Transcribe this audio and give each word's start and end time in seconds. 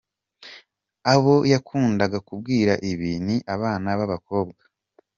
Abo 1.13 1.35
yakundaga 1.51 2.17
kubwira 2.27 2.73
ibi, 2.91 3.11
ni 3.25 3.37
abana 3.55 3.89
b’abakobwa. 3.97 4.63